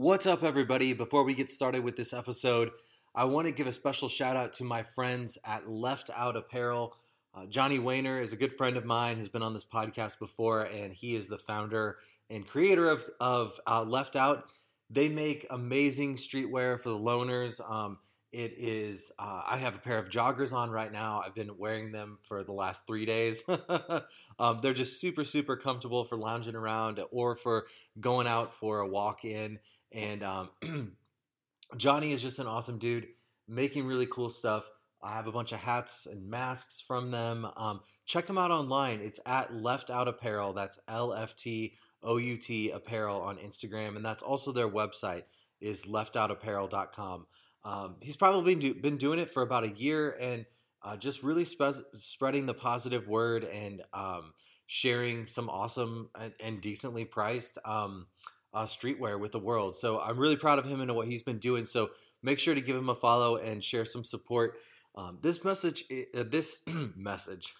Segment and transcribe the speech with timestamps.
[0.00, 0.94] What's up, everybody?
[0.94, 2.70] Before we get started with this episode,
[3.14, 6.96] I want to give a special shout out to my friends at Left Out Apparel.
[7.34, 10.62] Uh, Johnny Wayner is a good friend of mine, has been on this podcast before,
[10.62, 11.98] and he is the founder
[12.30, 14.44] and creator of, of uh, Left Out.
[14.88, 17.60] They make amazing streetwear for the loners.
[17.70, 17.98] Um,
[18.32, 21.20] it is, uh, I have a pair of joggers on right now.
[21.22, 23.42] I've been wearing them for the last three days.
[24.38, 27.66] um, they're just super, super comfortable for lounging around or for
[28.00, 29.58] going out for a walk in.
[29.92, 30.50] And um,
[31.76, 33.08] Johnny is just an awesome dude,
[33.48, 34.68] making really cool stuff.
[35.02, 37.46] I have a bunch of hats and masks from them.
[37.56, 39.00] Um, check them out online.
[39.00, 40.52] It's at Left Out Apparel.
[40.52, 45.22] That's L F T O U T Apparel on Instagram, and that's also their website
[45.60, 47.26] is leftoutapparel.com.
[47.64, 50.46] Um, he's probably been, do, been doing it for about a year and
[50.82, 54.32] uh, just really spe- spreading the positive word and um,
[54.66, 58.06] sharing some awesome and, and decently priced um,
[58.52, 59.74] uh, streetwear with the world.
[59.76, 61.66] So I'm really proud of him and what he's been doing.
[61.66, 61.90] So
[62.22, 64.58] make sure to give him a follow and share some support.
[64.96, 66.62] Um, this message, uh, this
[66.96, 67.54] message,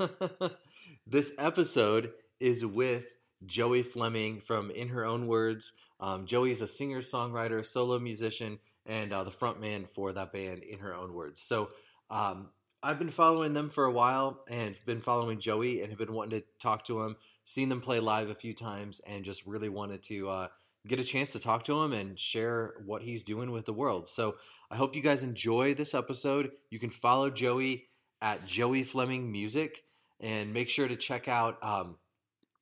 [1.06, 5.72] this episode is with Joey Fleming from In Her Own Words.
[6.00, 10.62] Um, Joey is a singer, songwriter, solo musician, and uh, the frontman for that band,
[10.62, 11.40] In Her Own Words.
[11.40, 11.70] So
[12.10, 12.48] um,
[12.82, 16.40] I've been following them for a while and been following Joey and have been wanting
[16.40, 20.02] to talk to him, seen them play live a few times, and just really wanted
[20.04, 20.48] to uh,
[20.86, 24.08] get a chance to talk to him and share what he's doing with the world.
[24.08, 24.36] So
[24.70, 26.52] I hope you guys enjoy this episode.
[26.70, 27.86] You can follow Joey
[28.22, 29.84] at Joey Fleming Music
[30.20, 31.96] and make sure to check out um,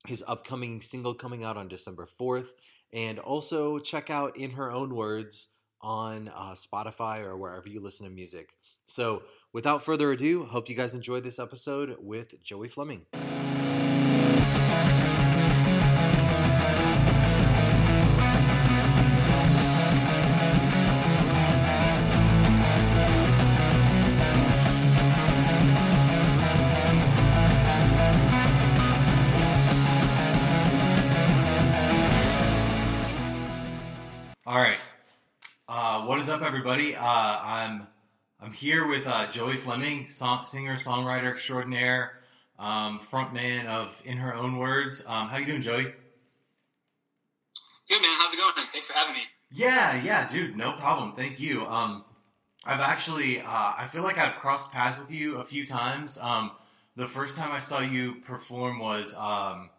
[0.07, 2.49] his upcoming single coming out on December 4th.
[2.93, 5.49] And also check out In Her Own Words
[5.81, 8.51] on uh, Spotify or wherever you listen to music.
[8.87, 13.07] So without further ado, hope you guys enjoyed this episode with Joey Fleming.
[36.39, 36.95] Up, everybody?
[36.95, 37.89] Uh, I'm
[38.41, 42.13] I'm here with uh, Joey Fleming, song, singer, songwriter extraordinaire,
[42.61, 45.05] um, frontman of In Her Own Words.
[45.05, 45.83] Um, how you doing, Joey?
[47.89, 48.11] Good man.
[48.19, 48.53] How's it going?
[48.71, 49.23] Thanks for having me.
[49.51, 50.57] Yeah, yeah, dude.
[50.57, 51.15] No problem.
[51.17, 51.67] Thank you.
[51.67, 52.05] Um,
[52.65, 56.19] I've actually, uh, I feel like I've crossed paths with you a few times.
[56.19, 56.53] Um,
[56.95, 59.71] the first time I saw you perform was um,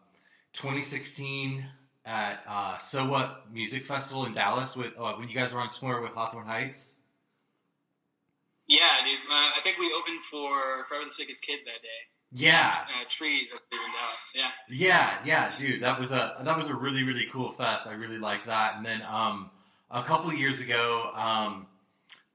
[0.53, 1.63] 2016
[2.09, 5.69] at uh, So What Music Festival in Dallas with uh, when you guys were on
[5.69, 6.95] tour with Hawthorne Heights.
[8.67, 9.19] Yeah, dude.
[9.31, 11.87] Uh, I think we opened for Forever the Sickest Kids that day.
[12.31, 14.33] Yeah, Uh, trees up there in Dallas.
[14.35, 14.51] Yeah.
[14.69, 15.81] yeah, yeah, dude.
[15.81, 17.87] That was a that was a really really cool fest.
[17.87, 18.75] I really liked that.
[18.77, 19.49] And then um,
[19.89, 21.65] a couple of years ago, um,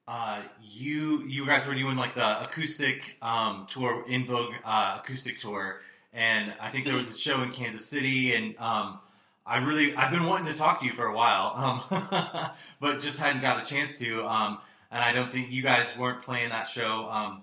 [0.09, 5.39] uh, you you guys were doing like the acoustic um, tour, In Vogue uh, acoustic
[5.39, 5.81] tour,
[6.13, 8.99] and I think there was a show in Kansas City, and um,
[9.47, 11.53] I really I've been wanting to talk to you for a while,
[11.91, 12.51] um,
[12.81, 14.25] but just hadn't got a chance to.
[14.27, 14.59] Um,
[14.91, 17.43] and I don't think you guys weren't playing that show, um,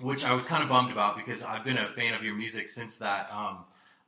[0.00, 2.70] which I was kind of bummed about because I've been a fan of your music
[2.70, 3.58] since that um,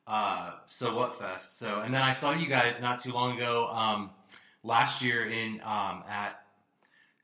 [0.06, 1.58] uh, So What Fest.
[1.58, 4.10] So and then I saw you guys not too long ago um,
[4.62, 6.40] last year in um, at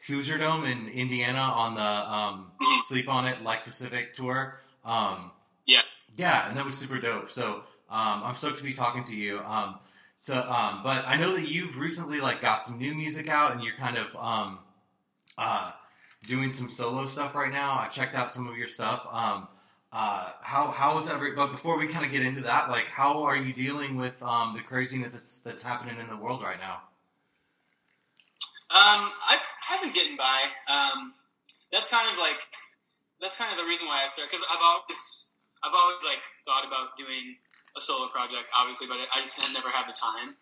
[0.07, 2.53] Hoosier Dome in Indiana on the um,
[2.87, 4.59] Sleep on It Like Pacific tour.
[4.85, 5.31] Um,
[5.65, 5.81] Yeah.
[6.17, 7.31] yeah, and that was super dope.
[7.31, 9.39] So um, I'm stoked to be talking to you.
[10.17, 13.63] So, um, but I know that you've recently like got some new music out, and
[13.63, 14.59] you're kind of um,
[15.37, 15.73] uh,
[16.27, 17.79] doing some solo stuff right now.
[17.79, 19.07] I checked out some of your stuff.
[19.11, 19.49] Um,
[19.93, 21.33] uh, how how is every?
[21.33, 24.55] But before we kind of get into that, like, how are you dealing with um,
[24.57, 26.83] the craziness that's, that's happening in the world right now?
[28.75, 30.51] Um, I've, I've been getting by.
[30.67, 31.15] Um,
[31.71, 32.43] that's kind of like
[33.21, 35.31] that's kind of the reason why I started because I've always
[35.63, 37.37] I've always like thought about doing
[37.77, 40.39] a solo project, obviously, but I just had never had the time.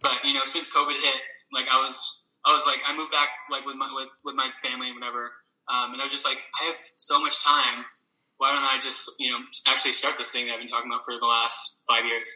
[0.00, 1.20] But you know, since COVID hit,
[1.52, 4.48] like I was I was like I moved back like with my with, with my
[4.64, 5.32] family and whatever,
[5.68, 7.84] um, and I was just like I have so much time.
[8.38, 9.38] Why don't I just you know
[9.68, 12.28] actually start this thing that I've been talking about for the last five years?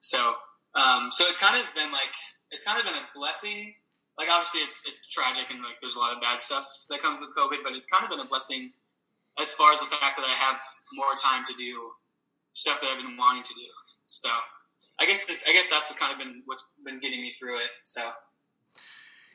[0.00, 0.36] So
[0.74, 2.12] um, so it's kind of been like
[2.50, 3.74] it's kind of been a blessing
[4.18, 7.22] like obviously it's it's tragic and like there's a lot of bad stuff that comes
[7.22, 8.74] with COVID, but it's kind of been a blessing
[9.38, 10.58] as far as the fact that I have
[10.98, 11.94] more time to do
[12.58, 13.66] stuff that I've been wanting to do.
[14.06, 14.28] So
[15.00, 17.70] I guess I guess that's what kind of been what's been getting me through it.
[17.84, 18.02] So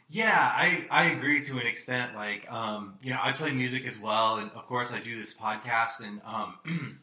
[0.09, 2.15] Yeah, I, I agree to an extent.
[2.15, 5.33] Like, um, you know, I play music as well, and of course, I do this
[5.33, 6.59] podcast, and um,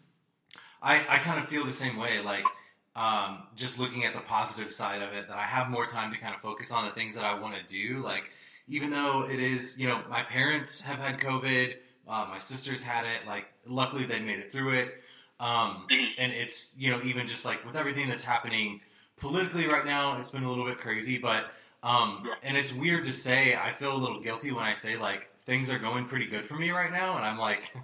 [0.82, 2.20] I I kind of feel the same way.
[2.20, 2.46] Like,
[2.94, 6.18] um, just looking at the positive side of it, that I have more time to
[6.18, 7.98] kind of focus on the things that I want to do.
[8.00, 8.30] Like,
[8.68, 11.74] even though it is, you know, my parents have had COVID,
[12.06, 13.26] uh, my sisters had it.
[13.26, 15.02] Like, luckily they made it through it.
[15.40, 15.86] Um,
[16.18, 18.80] and it's, you know, even just like with everything that's happening
[19.16, 21.18] politically right now, it's been a little bit crazy.
[21.18, 21.46] But,
[21.82, 25.28] um, and it's weird to say, I feel a little guilty when I say, like,
[25.40, 27.16] things are going pretty good for me right now.
[27.16, 27.74] And I'm like,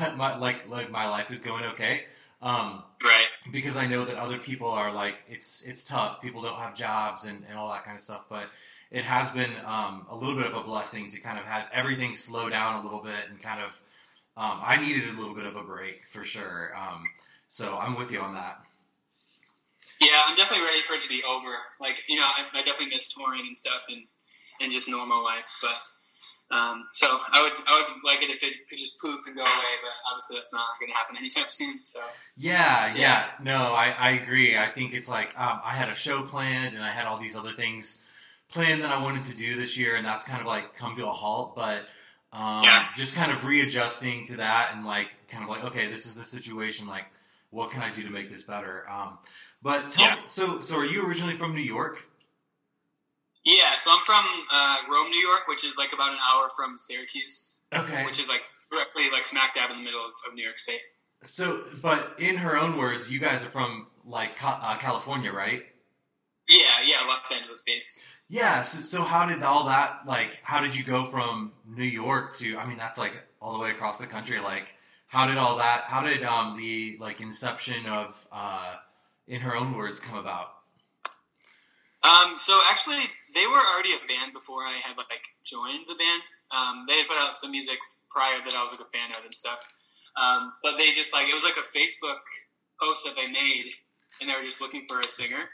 [0.16, 2.06] my, like, like my life is going okay.
[2.42, 3.26] Um, right.
[3.52, 6.20] Because I know that other people are like, it's, it's tough.
[6.22, 8.26] People don't have jobs and, and all that kind of stuff.
[8.28, 8.46] But,
[8.90, 12.16] it has been um, a little bit of a blessing to kind of have everything
[12.16, 13.80] slow down a little bit and kind of.
[14.40, 16.72] Um, I needed a little bit of a break for sure.
[16.74, 17.04] Um,
[17.48, 18.62] so I'm with you on that.
[20.00, 21.52] Yeah, I'm definitely ready for it to be over.
[21.78, 24.02] Like you know, I, I definitely miss touring and stuff and
[24.62, 25.46] and just normal life.
[25.60, 29.36] But um, so I would I would like it if it could just poof and
[29.36, 29.72] go away.
[29.84, 31.84] But obviously that's not going to happen anytime soon.
[31.84, 32.00] So
[32.38, 33.26] yeah, yeah, yeah.
[33.42, 34.56] no, I, I agree.
[34.56, 37.36] I think it's like um, I had a show planned and I had all these
[37.36, 38.02] other things
[38.50, 41.06] planned that I wanted to do this year, and that's kind of like come to
[41.06, 41.54] a halt.
[41.54, 41.82] But
[42.32, 42.86] um, yeah.
[42.96, 46.24] just kind of readjusting to that, and like kind of like, okay, this is the
[46.24, 46.86] situation.
[46.86, 47.06] Like,
[47.50, 48.88] what can I do to make this better?
[48.88, 49.18] Um,
[49.62, 50.14] but tell, yeah.
[50.26, 52.04] so so are you originally from New York?
[53.44, 56.76] Yeah, so I'm from uh, Rome, New York, which is like about an hour from
[56.76, 57.62] Syracuse.
[57.74, 58.04] Okay.
[58.04, 60.80] Which is like directly like smack dab in the middle of, of New York State.
[61.24, 65.64] So, but in her own words, you guys are from like uh, California, right?
[66.50, 68.02] Yeah, yeah, Los Angeles based.
[68.28, 70.40] Yeah, so, so, how did all that like?
[70.42, 72.58] How did you go from New York to?
[72.58, 74.40] I mean, that's like all the way across the country.
[74.40, 74.74] Like,
[75.06, 75.84] how did all that?
[75.84, 78.74] How did um the like inception of uh,
[79.28, 80.48] in her own words come about?
[82.02, 86.22] Um, so actually, they were already a band before I had like joined the band.
[86.50, 87.78] Um, they had put out some music
[88.10, 89.60] prior that I was like a fan of and stuff.
[90.16, 92.18] Um, but they just like it was like a Facebook
[92.80, 93.70] post that they made,
[94.20, 95.46] and they were just looking for a singer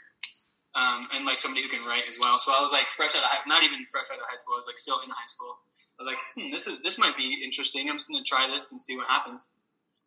[0.77, 2.37] um, and like somebody who can write as well.
[2.37, 4.53] So I was like fresh out of high, not even fresh out of high school.
[4.53, 5.57] I was like still in high school.
[5.97, 7.89] I was like, hmm, this is this might be interesting.
[7.89, 9.57] I'm just gonna try this and see what happens.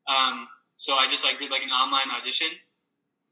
[0.06, 0.46] Um,
[0.78, 2.54] so I just like did like an online audition,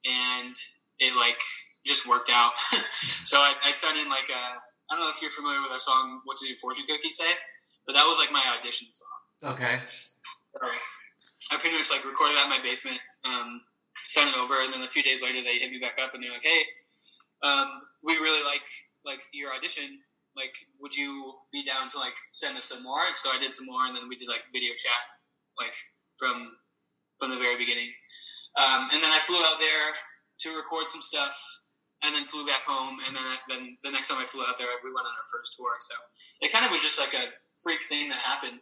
[0.05, 0.55] and
[0.99, 1.39] it like
[1.87, 2.59] just worked out.
[3.25, 4.43] so I, I sent in like a
[4.91, 7.31] I don't know if you're familiar with our song "What Does Your Fortune Cookie Say,"
[7.87, 9.55] but that was like my audition song.
[9.55, 9.79] Okay.
[11.55, 13.63] I pretty much like recorded that in my basement, um,
[14.05, 16.23] sent it over, and then a few days later they hit me back up and
[16.23, 16.67] they're like, "Hey,
[17.43, 17.69] um,
[18.03, 18.67] we really like
[19.05, 19.99] like your audition.
[20.37, 23.11] Like, would you be down to like send us some more?
[23.15, 25.05] So I did some more, and then we did like video chat,
[25.59, 25.75] like
[26.17, 26.57] from
[27.19, 27.91] from the very beginning.
[28.57, 29.95] Um, and then I flew out there
[30.47, 31.35] to record some stuff,
[32.03, 32.99] and then flew back home.
[33.07, 35.57] And then then the next time I flew out there, we went on our first
[35.57, 35.75] tour.
[35.81, 35.95] So
[36.41, 38.61] it kind of was just like a freak thing that happened.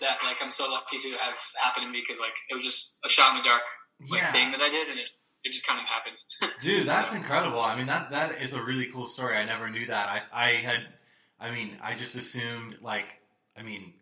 [0.00, 2.98] That like I'm so lucky to have happened to me because like it was just
[3.04, 3.62] a shot in the dark
[4.08, 4.32] like yeah.
[4.32, 5.10] thing that I did, and it
[5.44, 6.16] it just kind of happened.
[6.62, 7.16] Dude, that's so.
[7.16, 7.60] incredible.
[7.60, 9.36] I mean, that that is a really cool story.
[9.36, 10.08] I never knew that.
[10.08, 10.80] I I had,
[11.40, 13.18] I mean, I just assumed like,
[13.56, 13.94] I mean,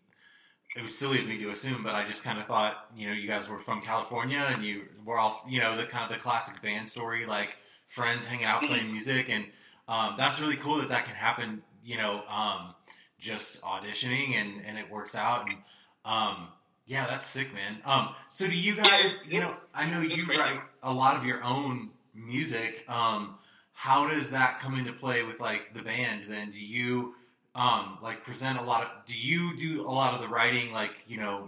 [0.77, 3.15] it was silly of me to assume, but I just kind of thought, you know,
[3.15, 6.23] you guys were from California and you were all, you know, the kind of the
[6.23, 7.51] classic band story, like
[7.89, 9.47] friends hanging out playing music, and
[9.89, 11.63] um, that's really cool that that can happen.
[11.83, 12.75] You know, um,
[13.19, 15.59] just auditioning and and it works out and.
[16.03, 16.49] Um,
[16.87, 17.77] yeah, that's sick, man.
[17.85, 19.25] Um, so do you guys?
[19.29, 22.85] Yeah, you know, I know you write a lot of your own music.
[22.89, 23.37] Um,
[23.73, 26.25] how does that come into play with like the band?
[26.29, 27.15] Then do you
[27.55, 28.89] um, like present a lot of?
[29.07, 31.47] Do you do a lot of the writing, like you know,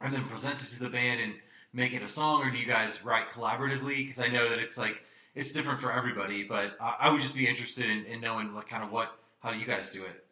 [0.00, 1.34] and then present it to the band and
[1.72, 3.96] make it a song, or do you guys write collaboratively?
[3.96, 7.36] Because I know that it's like it's different for everybody, but I, I would just
[7.36, 10.24] be interested in, in knowing like kind of what how you guys do it.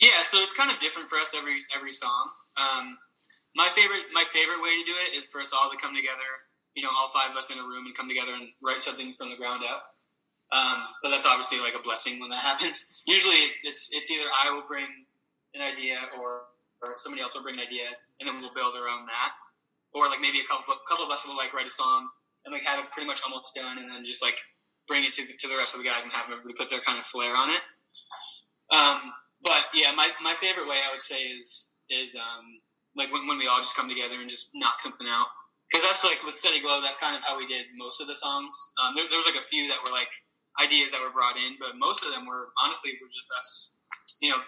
[0.00, 2.30] Yeah, so it's kind of different for us every every song.
[2.56, 2.98] Um,
[3.54, 6.46] my favorite my favorite way to do it is for us all to come together.
[6.74, 9.14] You know, all five of us in a room and come together and write something
[9.18, 9.98] from the ground up.
[10.50, 13.02] Um, but that's obviously like a blessing when that happens.
[13.06, 14.86] Usually, it's, it's, it's either I will bring
[15.54, 16.50] an idea or
[16.82, 19.36] or somebody else will bring an idea and then we'll build around that.
[19.92, 22.08] Or like maybe a couple couple of us will like write a song
[22.44, 24.38] and like have it pretty much almost done and then just like
[24.88, 26.98] bring it to to the rest of the guys and have everybody put their kind
[26.98, 27.62] of flair on it.
[28.70, 29.12] Um,
[29.42, 32.62] but yeah, my, my favorite way I would say is is um,
[32.94, 35.26] like when, when we all just come together and just knock something out.
[35.70, 38.14] Because that's like with Steady Glow, that's kind of how we did most of the
[38.14, 38.50] songs.
[38.82, 40.10] Um, there, there, was like a few that were like
[40.58, 43.78] ideas that were brought in, but most of them were honestly were just us,
[44.20, 44.42] you know,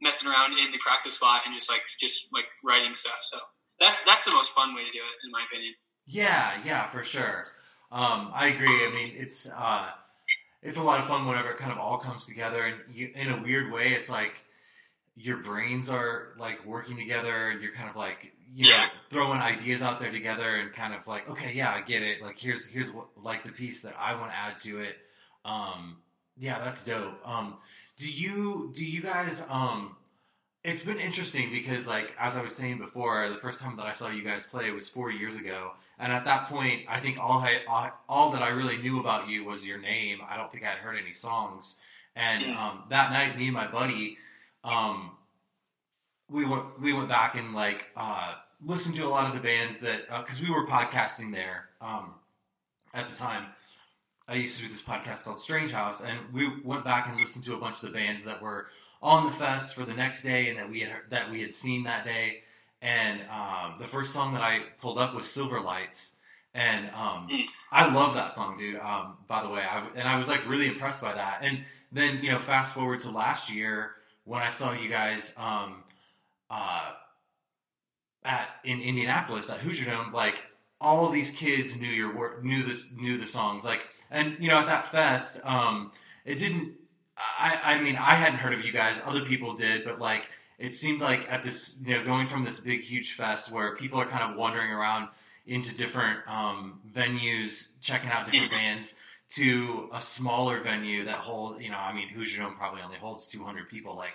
[0.00, 3.20] messing around in the practice spot and just like just like writing stuff.
[3.20, 3.38] So
[3.78, 5.74] that's that's the most fun way to do it, in my opinion.
[6.06, 7.46] Yeah, yeah, for sure.
[7.92, 8.68] Um, I agree.
[8.68, 9.90] I mean, it's uh,
[10.62, 13.30] it's a lot of fun whenever it kind of all comes together, and you, in
[13.30, 14.44] a weird way, it's like
[15.16, 18.86] your brains are like working together and you're kind of like you know Yeah.
[19.10, 22.20] throwing ideas out there together and kind of like okay yeah I get it.
[22.22, 24.96] Like here's here's what like the piece that I want to add to it.
[25.44, 25.98] Um
[26.36, 27.14] yeah that's dope.
[27.26, 27.58] Um
[27.96, 29.96] do you do you guys um
[30.64, 33.92] it's been interesting because like as I was saying before the first time that I
[33.92, 35.72] saw you guys play was 4 years ago.
[35.98, 39.28] And at that point I think all I all, all that I really knew about
[39.28, 40.18] you was your name.
[40.28, 41.76] I don't think I had heard any songs.
[42.16, 44.18] And um, that night me and my buddy
[44.64, 45.12] um,
[46.30, 49.80] we went we went back and like uh, listened to a lot of the bands
[49.80, 52.14] that because we were podcasting there um,
[52.92, 53.46] at the time.
[54.26, 57.44] I used to do this podcast called Strange House, and we went back and listened
[57.44, 58.68] to a bunch of the bands that were
[59.02, 61.84] on the fest for the next day and that we had that we had seen
[61.84, 62.38] that day.
[62.80, 66.16] And um, the first song that I pulled up was Silver Lights,
[66.54, 67.28] and um,
[67.70, 68.80] I love that song, dude.
[68.80, 71.40] Um, by the way, I, and I was like really impressed by that.
[71.42, 73.92] And then you know, fast forward to last year
[74.24, 75.82] when I saw you guys um,
[76.50, 76.92] uh,
[78.24, 80.42] at in Indianapolis at Hoosier Dome, like
[80.80, 84.56] all these kids knew your wor- knew this knew the songs, like and you know
[84.56, 85.92] at that fest, um,
[86.24, 86.72] it didn't.
[87.16, 90.74] I I mean I hadn't heard of you guys, other people did, but like it
[90.74, 94.06] seemed like at this you know going from this big huge fest where people are
[94.06, 95.08] kind of wandering around
[95.46, 98.94] into different um, venues, checking out different bands
[99.34, 103.26] to a smaller venue that holds, you know, I mean, Hoosier Dome probably only holds
[103.28, 104.14] 200 people, like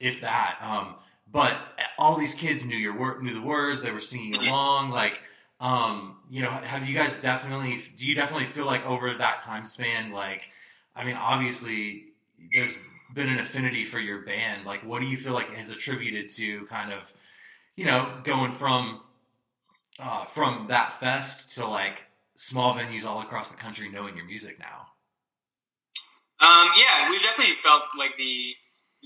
[0.00, 0.58] if that.
[0.60, 0.96] Um,
[1.30, 1.56] but
[1.98, 4.90] all these kids knew your work, knew the words, they were singing along.
[4.90, 5.22] Like,
[5.60, 7.82] um, you know, have you guys definitely?
[7.96, 10.50] Do you definitely feel like over that time span, like,
[10.94, 12.06] I mean, obviously,
[12.54, 12.76] there's
[13.14, 14.66] been an affinity for your band.
[14.66, 17.12] Like, what do you feel like has attributed to kind of,
[17.76, 19.00] you know, going from
[19.98, 22.04] uh, from that fest to like
[22.38, 24.94] small venues all across the country knowing your music now?
[26.40, 28.54] Um, yeah, we definitely felt like the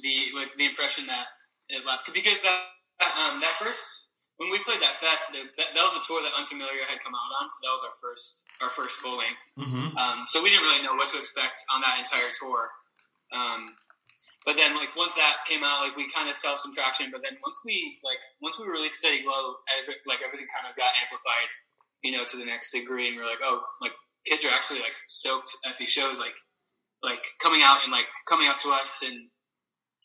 [0.04, 1.26] the like the impression that
[1.68, 2.60] it left because that
[3.00, 6.34] um, that first when we played that fest, that, that, that was a tour that
[6.34, 9.44] Unfamiliar had come out on, so that was our first our first full length.
[9.56, 9.96] Mm-hmm.
[9.96, 12.68] Um, so we didn't really know what to expect on that entire tour.
[13.32, 13.78] Um,
[14.44, 17.08] but then, like once that came out, like we kind of felt some traction.
[17.08, 20.76] But then once we like once we released Steady Glow, every, like everything kind of
[20.76, 21.48] got amplified,
[22.02, 23.08] you know, to the next degree.
[23.08, 23.92] And we are like, oh, like
[24.26, 26.34] kids are actually like stoked at these shows, like
[27.02, 29.28] like coming out and like coming up to us and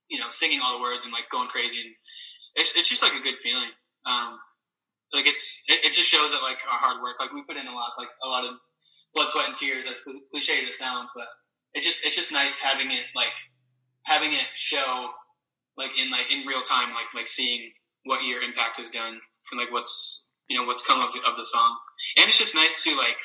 [0.10, 1.80] you know singing all the words and like going crazy.
[1.80, 1.94] And
[2.56, 3.70] it's it's just like a good feeling.
[4.06, 4.40] Um,
[5.14, 7.68] like it's it, it just shows that like our hard work, like we put in
[7.68, 8.56] a lot, like a lot of
[9.14, 9.88] blood, sweat, and tears.
[9.88, 11.28] As cliche as it sounds, but
[11.74, 13.34] it's just it's just nice having it like
[14.04, 15.10] having it show
[15.78, 17.72] like in like in real time, like like seeing
[18.04, 19.20] what your impact has done
[19.52, 21.84] and like what's you know what's come of the, of the songs.
[22.18, 23.20] And it's just nice to like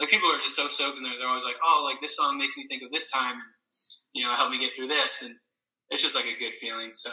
[0.00, 2.38] like people are just so soaked and they're, they're always like, oh, like this song
[2.38, 3.52] makes me think of this time, and
[4.12, 5.34] you know, help me get through this, and
[5.90, 6.90] it's just like a good feeling.
[6.94, 7.10] So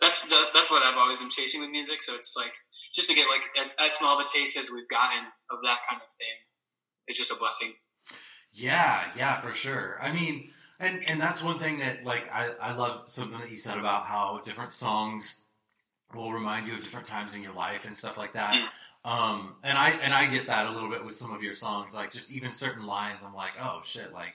[0.00, 2.02] that's the, that's what I've always been chasing with music.
[2.02, 2.52] So it's like
[2.92, 5.78] just to get like as, as small of a taste as we've gotten of that
[5.88, 6.36] kind of thing.
[7.06, 7.74] It's just a blessing.
[8.52, 9.98] Yeah, yeah, for sure.
[10.00, 13.56] I mean, and and that's one thing that like I I love something that you
[13.56, 15.46] said about how different songs
[16.14, 18.52] will remind you of different times in your life and stuff like that.
[18.52, 18.66] Mm.
[19.04, 21.94] Um, and I and I get that a little bit with some of your songs,
[21.94, 23.20] like just even certain lines.
[23.24, 24.34] I'm like, oh shit, like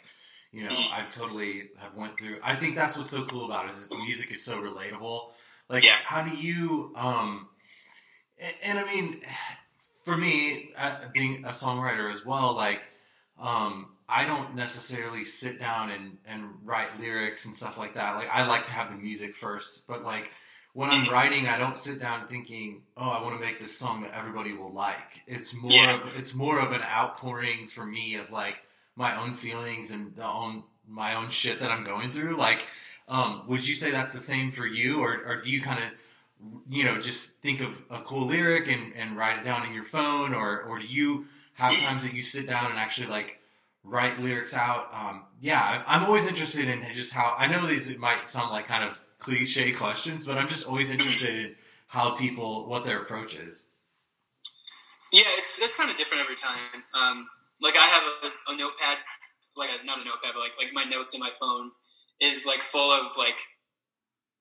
[0.51, 2.37] you know, I totally have went through.
[2.43, 5.29] I think that's what's so cool about it is music is so relatable.
[5.69, 5.97] Like, Yeah.
[6.05, 6.93] how do you?
[6.95, 7.47] Um,
[8.39, 9.21] and, and I mean,
[10.05, 12.81] for me, uh, being a songwriter as well, like
[13.39, 18.15] um, I don't necessarily sit down and, and write lyrics and stuff like that.
[18.15, 20.31] Like I like to have the music first, but like
[20.77, 24.03] when I'm writing, I don't sit down thinking, "Oh, I want to make this song
[24.03, 25.95] that everybody will like." It's more Yeah.
[25.95, 28.61] of it's more of an outpouring for me of like
[28.95, 32.35] my own feelings and the own my own shit that I'm going through.
[32.37, 32.67] Like,
[33.07, 35.89] um, would you say that's the same for you, or or do you kind of
[36.69, 39.83] you know just think of a cool lyric and, and write it down in your
[39.83, 43.39] phone, or or do you have times that you sit down and actually like
[43.83, 44.89] write lyrics out?
[44.93, 48.83] Um, yeah, I'm always interested in just how I know these might sound like kind
[48.83, 51.55] of cliche questions, but I'm just always interested in
[51.87, 53.69] how people what their approach is.
[55.11, 56.83] Yeah, it's it's kind of different every time.
[56.93, 57.27] Um,
[57.61, 58.97] like I have a, a notepad,
[59.55, 61.71] like a, not a notepad, but like like my notes in my phone
[62.19, 63.37] is like full of like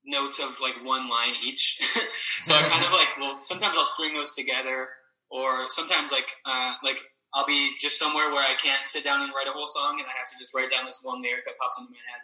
[0.05, 1.81] notes of like one line each.
[2.43, 4.89] so I kind of like well, sometimes I'll string those together,
[5.31, 7.01] or sometimes like uh, like
[7.35, 10.07] I'll be just somewhere where I can't sit down and write a whole song, and
[10.07, 12.23] I have to just write down this one lyric that pops into my head,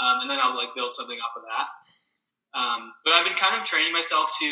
[0.00, 1.66] um, and then I'll like build something off of that.
[2.52, 4.50] Um, but I've been kind of training myself to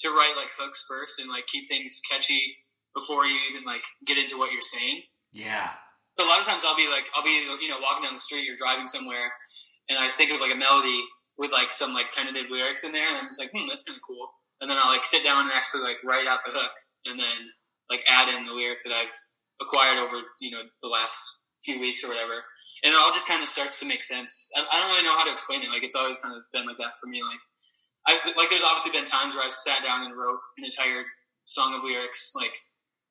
[0.00, 2.56] to write like hooks first and like keep things catchy
[2.94, 5.02] before you even like get into what you're saying.
[5.32, 5.70] Yeah,
[6.16, 8.20] But a lot of times I'll be like I'll be you know walking down the
[8.20, 9.32] street or driving somewhere,
[9.88, 11.02] and I think of like a melody,
[11.36, 13.96] with like some like tentative lyrics in there, and I'm just like, hmm, that's kind
[13.96, 14.30] of cool.
[14.60, 16.72] And then I'll like sit down and actually like write out the hook,
[17.06, 17.50] and then
[17.90, 19.14] like add in the lyrics that I've
[19.60, 21.18] acquired over you know the last
[21.64, 22.44] few weeks or whatever,
[22.84, 24.52] and it all just kind of starts to make sense.
[24.54, 25.70] I, I don't really know how to explain it.
[25.70, 27.24] Like it's always kind of been like that for me.
[27.24, 27.40] Like
[28.06, 31.02] I like there's obviously been times where I've sat down and wrote an entire
[31.44, 32.52] song of lyrics like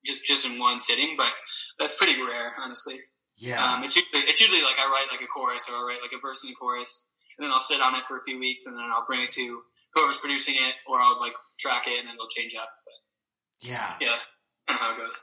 [0.05, 1.31] just just in one sitting, but
[1.79, 2.95] that's pretty rare, honestly.
[3.37, 3.63] Yeah.
[3.63, 6.13] Um, it's usually it's usually like I write like a chorus or I write like
[6.13, 8.65] a verse and a chorus, and then I'll sit on it for a few weeks,
[8.67, 9.61] and then I'll bring it to
[9.95, 12.69] whoever's producing it, or I'll like track it, and then it'll change up.
[12.85, 13.95] But yeah.
[13.99, 14.27] yeah, that's
[14.67, 15.19] kind of how it goes.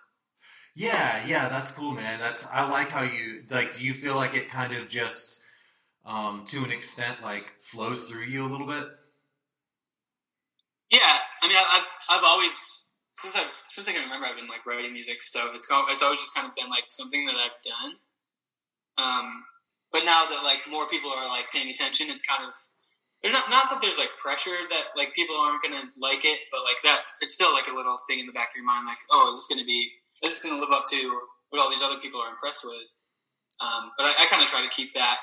[0.74, 2.20] Yeah, yeah, that's cool, man.
[2.20, 3.74] That's I like how you like.
[3.76, 5.40] Do you feel like it kind of just,
[6.06, 8.86] um, to an extent, like flows through you a little bit?
[10.90, 12.86] Yeah, I mean, I've I've always
[13.16, 16.20] since I've since I can remember, I've been like writing music, so it's it's always
[16.20, 17.92] just kind of been like something that I've done.
[18.98, 19.44] Um,
[19.92, 22.54] but now that like more people are like paying attention, it's kind of
[23.22, 26.62] there's not not that there's like pressure that like people aren't gonna like it, but
[26.62, 29.02] like that it's still like a little thing in the back of your mind, like
[29.10, 29.90] oh, is this gonna be
[30.24, 32.96] is gonna live up to what all these other people are impressed with?
[33.60, 35.18] Um, but I, I kind of try to keep that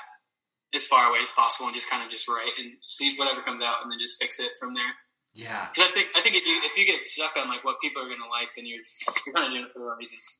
[0.74, 3.62] as far away as possible and just kind of just write and see whatever comes
[3.62, 4.92] out and then just fix it from there.
[5.34, 5.68] Yeah.
[5.72, 8.02] Because I think I think if you if you get stuck on like what people
[8.02, 8.82] are gonna like, then you're
[9.26, 10.38] you're kind of doing it for the wrong reasons.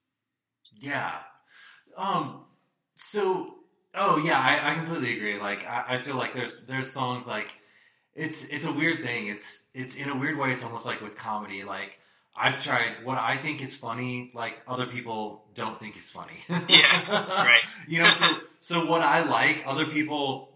[0.79, 1.19] Yeah.
[1.97, 2.45] Um.
[2.97, 3.55] So.
[3.95, 5.41] Oh yeah, I, I completely agree.
[5.41, 7.55] Like I, I feel like there's there's songs like
[8.15, 9.29] it's it's a weird thing.
[9.29, 10.53] It's it's in a weird way.
[10.53, 11.65] It's almost like with comedy.
[11.65, 11.99] Like
[12.39, 14.31] I've tried what I think is funny.
[14.35, 16.39] Like other people don't think is funny.
[16.69, 17.59] Yeah, right.
[17.87, 18.11] you know.
[18.11, 18.27] So
[18.61, 20.51] so what I like, other people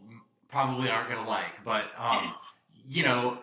[0.48, 1.64] probably aren't gonna like.
[1.64, 2.34] But um,
[2.88, 3.38] you know.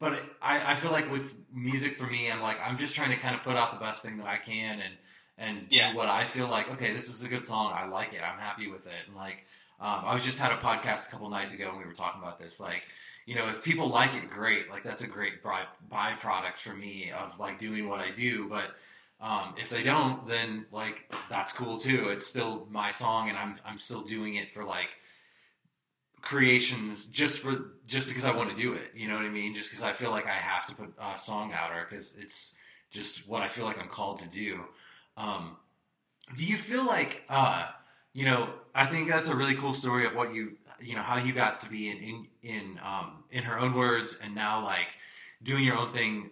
[0.00, 3.16] But I, I feel like with music for me, I'm like I'm just trying to
[3.16, 4.94] kind of put out the best thing that I can and
[5.38, 5.94] and do Yeah.
[5.94, 6.70] what I feel like.
[6.72, 7.72] Okay, this is a good song.
[7.74, 8.20] I like it.
[8.20, 8.92] I'm happy with it.
[9.06, 9.46] And like,
[9.80, 12.20] um, I was just had a podcast a couple nights ago and we were talking
[12.20, 12.58] about this.
[12.60, 12.82] Like,
[13.30, 14.68] you know, if people like it, great.
[14.68, 18.48] Like that's a great by, byproduct for me of like doing what I do.
[18.48, 18.74] But
[19.24, 22.08] um, if they don't, then like that's cool too.
[22.08, 24.88] It's still my song, and I'm I'm still doing it for like
[26.20, 28.90] creations just for just because I want to do it.
[28.96, 29.54] You know what I mean?
[29.54, 32.56] Just because I feel like I have to put a song out, or because it's
[32.90, 34.60] just what I feel like I'm called to do.
[35.16, 35.56] Um,
[36.36, 37.68] do you feel like, uh,
[38.12, 41.18] you know, I think that's a really cool story of what you, you know, how
[41.18, 44.88] you got to be in in in um, in her own words, and now like
[45.42, 46.30] doing your own thing,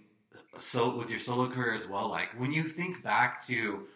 [0.58, 2.08] so with your solo career as well.
[2.08, 3.86] Like when you think back to,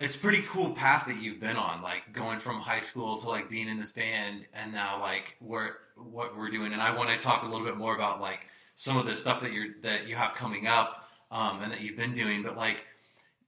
[0.00, 3.48] it's pretty cool path that you've been on, like going from high school to like
[3.48, 6.72] being in this band, and now like where what we're doing.
[6.72, 9.40] And I want to talk a little bit more about like some of the stuff
[9.42, 12.42] that you're that you have coming up, um, and that you've been doing.
[12.42, 12.84] But like,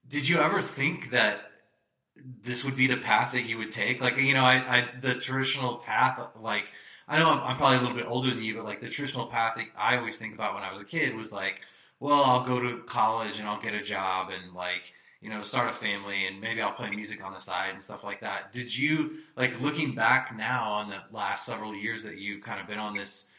[0.08, 1.50] did you ever think that
[2.44, 4.00] this would be the path that you would take?
[4.00, 6.66] Like, you know, I, I the traditional path, like,
[7.08, 9.26] I know I'm, I'm probably a little bit older than you, but like the traditional
[9.26, 11.60] path that I always think about when I was a kid was like,
[12.00, 15.68] well, I'll go to college and I'll get a job and like, you know, start
[15.68, 18.52] a family and maybe I'll play music on the side and stuff like that.
[18.52, 22.66] Did you like looking back now on the last several years that you've kind of
[22.66, 23.30] been on this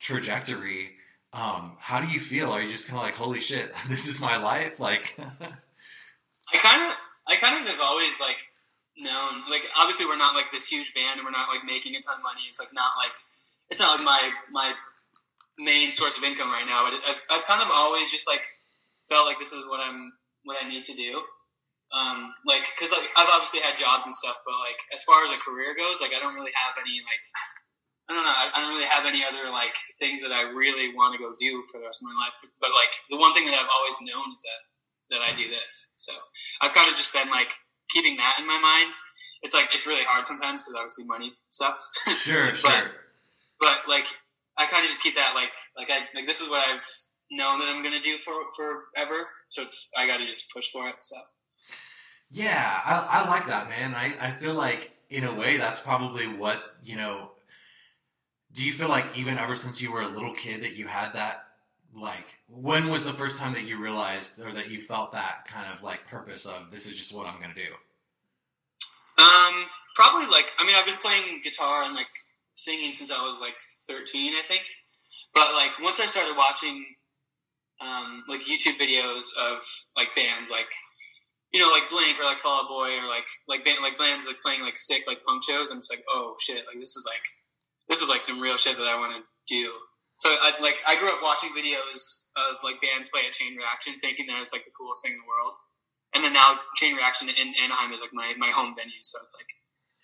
[0.00, 0.90] trajectory?
[1.32, 2.50] Um, how do you feel?
[2.50, 4.80] Are you just kind of like, holy shit, this is my life?
[4.80, 8.38] Like, I kind of I kind of have always like
[8.96, 12.00] known like obviously we're not like this huge band and we're not like making a
[12.00, 12.46] ton of money.
[12.48, 13.16] It's like not like
[13.70, 14.68] it's not like my my
[15.58, 16.86] main source of income right now.
[16.86, 18.42] But I've, I've kind of always just like
[19.08, 20.12] felt like this is what I'm
[20.44, 21.22] what I need to do.
[21.94, 25.32] Um, like because like I've obviously had jobs and stuff, but like as far as
[25.32, 27.24] a career goes, like I don't really have any like
[28.04, 28.36] I don't know.
[28.36, 31.32] I, I don't really have any other like things that I really want to go
[31.38, 32.36] do for the rest of my life.
[32.42, 34.60] But, but like the one thing that I've always known is that
[35.10, 35.92] that I do this.
[35.96, 36.12] So
[36.60, 37.48] I've kind of just been like
[37.90, 38.94] keeping that in my mind.
[39.42, 41.90] It's like it's really hard sometimes because obviously money sucks.
[42.22, 42.90] sure, But- sure.
[43.60, 44.06] but like
[44.56, 46.84] I kind of just keep that like like I like this is what I've
[47.30, 49.26] known that I'm gonna do for forever.
[49.48, 50.94] So it's I got to just push for it.
[51.00, 51.16] So
[52.30, 53.94] Yeah, I, I like that, man.
[53.94, 57.30] I, I feel like, in a way, that's probably what, you know,
[58.52, 61.12] do you feel like even ever since you were a little kid that you had
[61.14, 61.43] that,
[61.94, 65.72] like, when was the first time that you realized or that you felt that kind
[65.72, 67.70] of like purpose of this is just what I'm to do?
[69.18, 72.10] um probably like I mean I've been playing guitar and like
[72.54, 73.54] singing since I was like
[73.86, 74.62] 13 I think.
[75.32, 76.84] But like once I started watching
[77.80, 79.62] um like YouTube videos of
[79.96, 80.66] like bands like
[81.52, 84.26] you know, like Blink or like Fall Out Boy or like like band, like bands
[84.26, 85.70] like playing like sick like punk shows.
[85.70, 87.22] I'm just like, oh shit, like this is like
[87.88, 89.22] this is like some real shit that I want to
[89.54, 89.70] do.
[90.18, 93.94] So I like I grew up watching videos of like bands play at Chain Reaction,
[94.00, 95.54] thinking that it's like the coolest thing in the world.
[96.14, 99.34] And then now Chain Reaction in Anaheim is like my, my home venue, so it's
[99.34, 99.46] like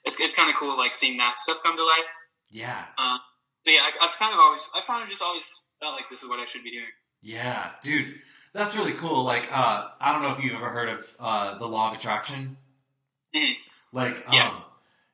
[0.05, 2.13] it's it's kind of cool like seeing that stuff come to life.
[2.51, 2.85] Yeah.
[2.99, 3.21] Um,
[3.65, 5.47] so yeah, I, I've kind of always, I've kind of just always
[5.79, 6.91] felt like this is what I should be doing.
[7.23, 8.17] Yeah, dude,
[8.55, 9.23] that's really cool.
[9.25, 12.57] Like, uh, I don't know if you've ever heard of uh, the law of attraction.
[13.37, 13.55] Mhm.
[13.93, 14.61] Like, um, Yeah.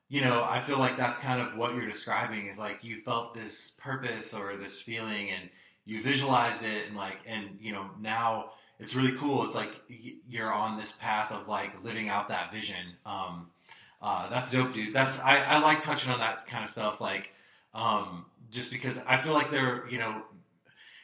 [0.09, 3.35] You know, I feel like that's kind of what you're describing is like you felt
[3.35, 5.49] this purpose or this feeling, and
[5.85, 9.42] you visualized it, and like, and you know, now it's really cool.
[9.45, 9.71] It's like
[10.29, 12.77] you're on this path of like living out that vision.
[13.05, 13.49] Um,
[14.03, 14.95] uh, that's dope, dude.
[14.95, 17.33] That's I, I like touching on that kind of stuff, like,
[17.75, 20.23] um, just because I feel like they're, you know,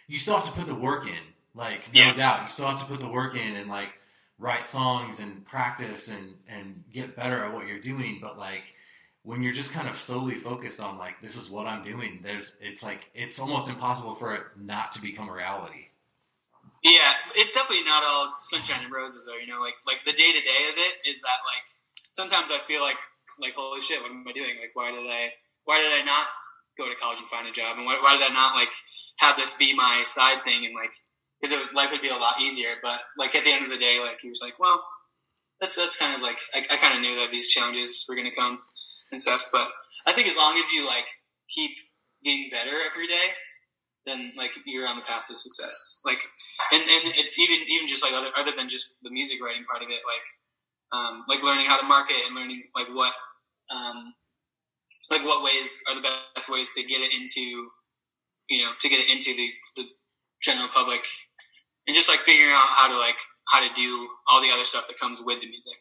[0.06, 1.18] you still have to put the work in,
[1.54, 2.14] like, no Yeah.
[2.14, 3.88] doubt, you still have to put the work in and like
[4.38, 8.18] write songs and practice and and get better at what you're doing.
[8.20, 8.74] But like
[9.24, 12.56] when you're just kind of solely focused on like this is what I'm doing, there's
[12.60, 15.86] it's like it's almost impossible for it not to become a reality.
[16.82, 19.38] Yeah, it's definitely not all sunshine and roses though.
[19.38, 21.62] You know, like like the day to day of it is that like
[22.12, 22.96] sometimes I feel like
[23.38, 24.58] like holy shit, what am I doing?
[24.60, 25.30] Like why did I
[25.64, 26.26] why did I not
[26.76, 27.76] go to college and find a job?
[27.78, 28.70] And why, why did I not like
[29.18, 30.66] have this be my side thing?
[30.66, 30.94] And like
[31.40, 32.74] because life would be a lot easier.
[32.82, 34.82] But like at the end of the day, like he was like, well,
[35.60, 38.28] that's that's kind of like I, I kind of knew that these challenges were going
[38.28, 38.58] to come
[39.12, 39.48] and stuff.
[39.52, 39.68] But
[40.06, 41.06] I think as long as you like
[41.48, 41.70] keep
[42.24, 43.36] getting better every day,
[44.06, 46.00] then like you're on the path to success.
[46.04, 46.24] Like
[46.72, 49.82] and and it, even even just like other other than just the music writing part
[49.82, 50.26] of it, like
[50.92, 53.12] um, like learning how to market and learning like what
[53.70, 54.14] um,
[55.10, 56.02] like what ways are the
[56.34, 57.68] best ways to get it into
[58.48, 59.88] you know to get it into the the
[60.42, 61.00] general public
[61.86, 63.16] and just like figuring out how to like
[63.48, 65.78] how to do all the other stuff that comes with the music.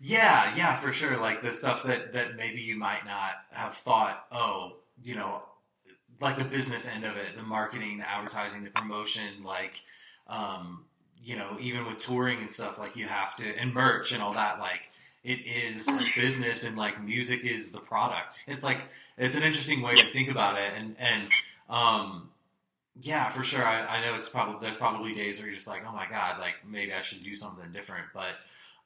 [0.00, 1.18] Yeah, yeah, for sure.
[1.18, 4.26] Like the stuff that that maybe you might not have thought.
[4.32, 5.42] Oh, you know,
[6.20, 9.82] like the business end of it, the marketing, the advertising, the promotion, like,
[10.26, 10.84] um,
[11.22, 14.32] you know, even with touring and stuff, like you have to and merch and all
[14.32, 14.58] that.
[14.58, 14.88] Like
[15.22, 15.86] it is
[16.16, 18.44] business and like music is the product.
[18.46, 18.78] It's like
[19.18, 21.28] it's an interesting way to think about it, and and
[21.68, 22.30] um,
[23.00, 23.64] yeah, for sure.
[23.64, 26.40] I, I know it's probably there's probably days where you're just like, oh my god,
[26.40, 28.30] like maybe I should do something different, but.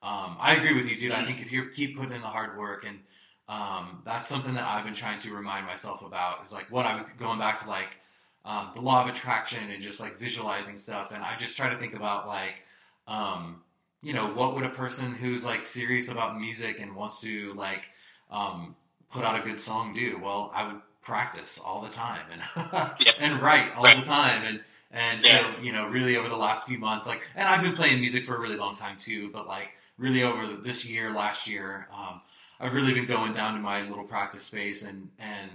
[0.05, 1.13] Um, I agree with you, dude.
[1.13, 2.99] I think if you keep putting in the hard work, and
[3.49, 7.07] um, that's something that I've been trying to remind myself about, is like what I'm
[7.19, 7.97] going back to, like
[8.45, 11.13] um, the law of attraction and just like visualizing stuff.
[11.13, 12.67] And I just try to think about like,
[13.09, 13.63] um,
[14.03, 17.85] you know, what would a person who's like serious about music and wants to like
[18.31, 18.77] um,
[19.11, 20.21] put out a good song do?
[20.23, 24.61] Well, I would practice all the time and and write all the time and.
[24.97, 27.99] And so, you know, really over the last few months, like, and I've been playing
[27.99, 31.89] music for a really long time too, but like, really over this year, last year,
[31.93, 32.21] um,
[32.61, 35.51] I've really been going down to my little practice space and and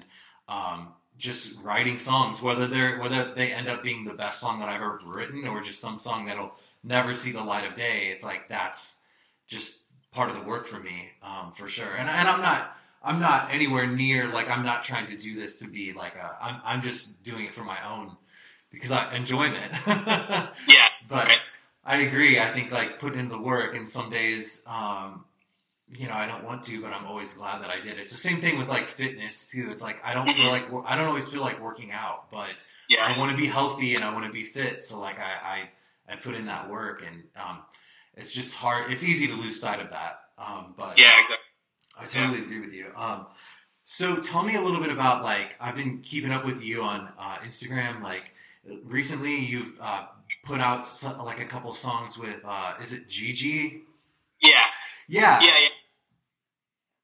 [0.47, 4.69] um, just writing songs, whether they're whether they end up being the best song that
[4.69, 8.07] I've ever written or just some song that'll never see the light of day.
[8.07, 8.99] It's like that's
[9.47, 9.77] just
[10.11, 11.95] part of the work for me, um, for sure.
[11.95, 12.75] And and I'm not.
[13.01, 16.35] I'm not anywhere near like I'm not trying to do this to be like a
[16.41, 18.17] I'm I'm just doing it for my own
[18.71, 19.71] because I enjoyment.
[19.87, 20.49] yeah.
[21.07, 21.37] But right.
[21.89, 22.39] I agree.
[22.39, 25.25] I think like putting in the work, and some days, um,
[25.91, 27.97] you know, I don't want to, but I'm always glad that I did.
[27.97, 29.69] It's the same thing with like fitness too.
[29.71, 32.49] It's like I don't feel like I don't always feel like working out, but
[32.89, 33.05] Yeah.
[33.07, 34.83] I want to be healthy and I want to be fit.
[34.83, 35.67] So like I
[36.07, 37.63] I, I put in that work, and um,
[38.15, 38.91] it's just hard.
[38.91, 40.19] It's easy to lose sight of that.
[40.37, 41.45] Um, but Yeah, exactly.
[41.97, 42.91] I totally agree with you.
[42.95, 43.25] Um,
[43.85, 47.09] so tell me a little bit about like I've been keeping up with you on
[47.17, 48.03] uh, Instagram.
[48.03, 48.31] Like
[48.83, 50.05] recently, you've uh,
[50.49, 53.83] put out some, like a couple songs with uh, is it Gigi?
[54.41, 54.49] Yeah.
[55.07, 55.39] Yeah.
[55.41, 55.67] Yeah, yeah.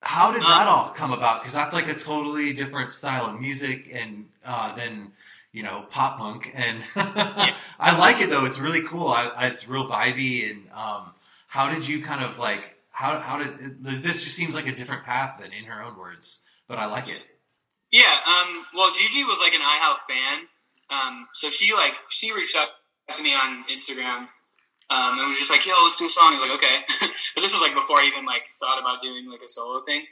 [0.01, 1.41] How did Um, that all come about?
[1.41, 5.11] Because that's like a totally different style of music and uh, than
[5.51, 6.51] you know pop punk.
[6.55, 8.45] And I like it though.
[8.45, 9.07] It's really cool.
[9.07, 10.49] I, I, it's real vibey.
[10.49, 11.13] And um,
[11.47, 15.03] how did you kind of like how how did this just seems like a different
[15.03, 17.23] path than in her own words, but I like it.
[17.91, 20.47] Yeah, um, well, Gigi was like an IHOW fan,
[20.89, 22.67] um, so she like she reached out
[23.13, 24.27] to me on Instagram
[24.89, 26.77] um, and was just like, "Yo, let's do a song." I was like, "Okay,"
[27.35, 30.05] but this was like before I even like thought about doing like a solo thing,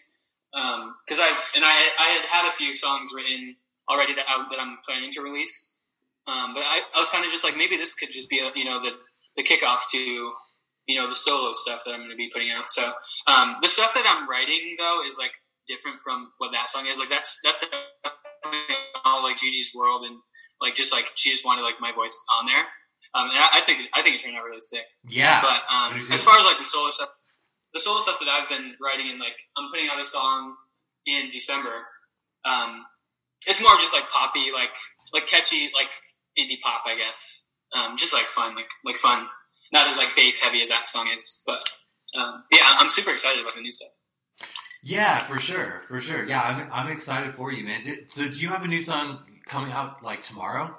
[0.52, 3.56] because I've and I I had had a few songs written
[3.90, 5.80] already that I, that I'm planning to release,
[6.26, 8.50] um, but I, I was kind of just like maybe this could just be a,
[8.56, 8.94] you know the
[9.38, 12.72] the kickoff to you know the solo stuff that I'm going to be putting out.
[12.72, 12.94] So
[13.28, 15.34] um, the stuff that I'm writing though is like
[15.68, 16.98] different from what that song is.
[16.98, 17.64] Like that's that's
[19.06, 20.18] all like Gigi's world and
[20.62, 22.66] like just like she just wanted like my voice on there.
[23.16, 24.86] Um, and I, I think I think it turned out really sick.
[25.08, 25.42] Yeah.
[25.42, 26.14] But um, What is it?
[26.14, 27.10] as far as like the solo stuff,
[27.74, 30.56] the solo stuff that I've been writing and like I'm putting out a song
[31.06, 31.86] in December.
[32.46, 32.86] Um,
[33.48, 34.72] it's more just like poppy, like
[35.14, 35.92] like catchy, like
[36.38, 37.46] indie pop, I guess.
[37.76, 39.28] Um, just like fun, like like fun.
[39.72, 41.68] Not as like bass heavy as that song is, but
[42.18, 43.90] um, yeah, I'm super excited about the new stuff.
[44.84, 46.26] Yeah, for sure, for sure.
[46.28, 47.86] Yeah, I'm, I'm excited for you, man.
[47.86, 50.76] Did, so, do you have a new song coming out like tomorrow?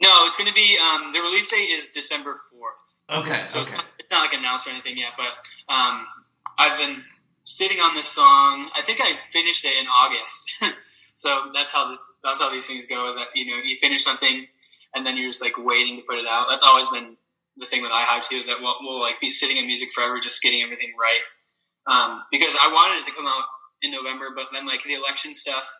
[0.00, 2.74] No, it's going to be um, the release date is December fourth.
[3.08, 3.68] Okay, So okay.
[3.68, 5.30] it's, not, it's not like announced or anything yet, but
[5.72, 6.06] um,
[6.58, 7.02] I've been
[7.44, 8.68] sitting on this song.
[8.76, 10.52] I think I finished it in August.
[11.14, 13.08] so that's how this that's how these things go.
[13.08, 14.46] Is that you know you finish something
[14.94, 16.46] and then you're just like waiting to put it out.
[16.50, 17.16] That's always been
[17.56, 18.36] the thing with IHOW too.
[18.36, 21.22] Is that we'll, we'll like be sitting in music forever, just getting everything right.
[21.86, 23.44] Um, because I wanted it to come out
[23.82, 25.70] in November, but then like the election stuff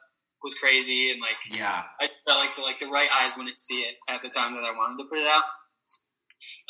[0.47, 3.83] was crazy and like Yeah, I felt like the, like the right eyes wouldn't see
[3.83, 5.51] it at the time that I wanted to put it out.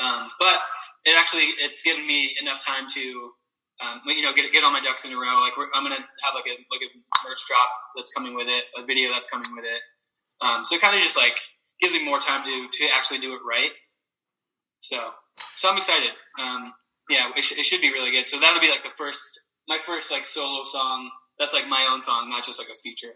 [0.01, 0.57] Um, but
[1.05, 3.05] it actually it's given me enough time to
[3.85, 5.37] um, you know get get all my ducks in a row.
[5.37, 6.91] Like we're, I'm gonna have like a like a
[7.29, 9.83] merch drop that's coming with it, a video that's coming with it.
[10.41, 11.37] Um, so it kind of just like
[11.81, 13.73] gives me more time to to actually do it right.
[14.81, 15.13] So
[15.57, 16.13] so I'm excited.
[16.41, 16.73] Um,
[17.11, 18.27] yeah, it, sh- it should be really good.
[18.27, 21.11] So that'll be like the first my first like solo song.
[21.39, 23.13] That's like my own song, not just like a feature.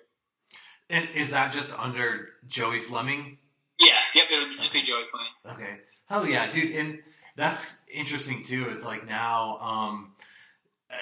[0.91, 3.39] And is that just under Joey Fleming?
[3.79, 4.27] Yeah, yep.
[4.31, 5.59] It'll just be Joey Fleming.
[5.61, 5.81] Okay.
[6.07, 6.75] Hell yeah, dude.
[6.75, 6.99] And
[7.37, 8.69] that's interesting too.
[8.71, 10.13] It's like now, um,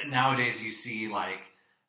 [0.06, 1.40] nowadays you see like,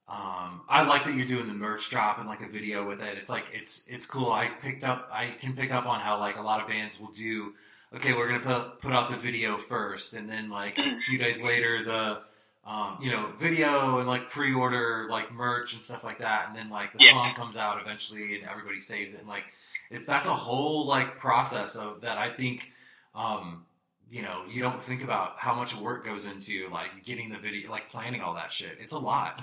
[0.08, 3.18] um, I like that you're doing the merch drop and like a video with it.
[3.18, 4.32] It's like it's it's cool.
[4.32, 5.10] I picked up.
[5.12, 7.54] I can pick up on how like a lot of bands will do.
[7.94, 11.42] Okay, we're gonna put put out the video first, and then like a few days
[11.42, 12.22] later the.
[12.66, 16.70] Um, you know, video and like pre-order like merch and stuff like that, and then
[16.70, 17.12] like the Yeah.
[17.12, 19.22] song comes out eventually, and everybody saves it.
[19.22, 19.46] And like,
[19.90, 22.18] if that's a whole like process of that.
[22.18, 22.70] I think
[23.16, 23.66] um,
[24.12, 27.72] you know, you don't think about how much work goes into like getting the video,
[27.72, 28.78] like planning all that shit.
[28.80, 29.42] It's a lot.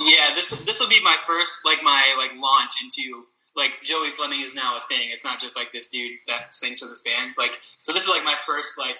[0.00, 3.24] Yeah, this this will be my first like my like launch into
[3.56, 5.08] like Joey Fleming is now a thing.
[5.10, 7.34] It's not just like this dude that sings for this band.
[7.38, 8.96] Like so, this is like my first like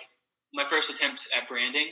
[0.54, 1.88] my first attempt at branding.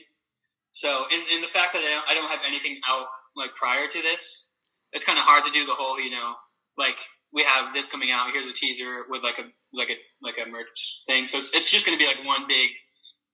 [0.77, 3.89] So, in, in the fact that I don't, I don't have anything out like prior
[3.89, 4.53] to this,
[4.93, 6.35] it's kind of hard to do the whole you know
[6.77, 6.97] like
[7.33, 8.31] we have this coming out.
[8.33, 11.27] Here's a teaser with like a like a like a merch thing.
[11.27, 12.71] So it's it's just going to be like one big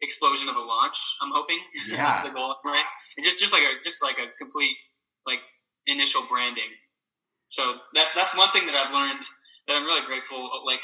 [0.00, 0.96] explosion of a launch.
[1.20, 1.58] I'm hoping.
[1.90, 1.96] Yeah.
[2.14, 2.84] That's the goal, right?
[3.16, 4.76] And just just like a just like a complete
[5.26, 5.40] like
[5.86, 6.70] initial branding.
[7.48, 7.62] So
[7.94, 9.22] that that's one thing that I've learned
[9.66, 10.48] that I'm really grateful.
[10.64, 10.82] Like,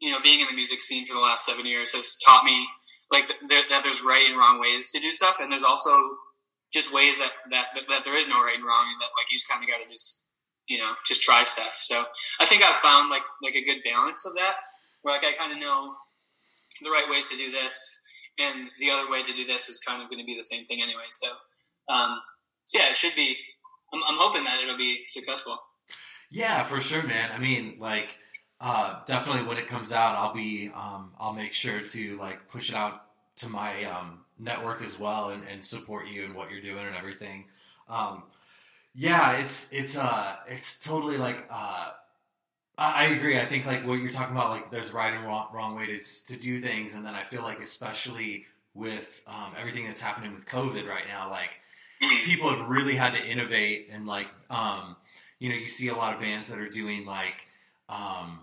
[0.00, 2.66] you know, being in the music scene for the last seven years has taught me
[3.10, 5.96] like th- th- that there's right and wrong ways to do stuff, and there's also
[6.72, 9.30] just ways that that that, that there is no right and wrong, and that like
[9.30, 10.28] you just kind of got to just
[10.68, 11.76] you know just try stuff.
[11.78, 12.04] So
[12.40, 14.54] I think I've found like like a good balance of that,
[15.02, 15.94] where like I kind of know
[16.82, 18.02] the right ways to do this,
[18.38, 20.64] and the other way to do this is kind of going to be the same
[20.66, 21.08] thing anyway.
[21.10, 21.28] So,
[21.88, 22.20] um,
[22.64, 23.36] so yeah, it should be.
[23.94, 25.58] I'm, I'm hoping that it'll be successful.
[26.30, 27.30] yeah, for sure, man.
[27.32, 28.18] I mean, like,
[28.60, 32.70] uh, definitely when it comes out, I'll be, um, I'll make sure to like push
[32.70, 33.02] it out
[33.36, 36.96] to my um, network as well and, and support you and what you're doing and
[36.96, 37.44] everything.
[37.88, 38.24] Um,
[38.94, 41.92] yeah, it's it's uh it's totally like uh
[42.78, 43.38] I, I agree.
[43.40, 46.00] I think like what you're talking about, like there's right and wrong, wrong way to
[46.26, 50.46] to do things, and then I feel like especially with um, everything that's happening with
[50.46, 51.50] COVID right now, like
[52.00, 52.24] Mhm.
[52.24, 54.96] people have really had to innovate and like um,
[55.38, 57.46] you know you see a lot of bands that are doing like
[57.88, 58.40] um,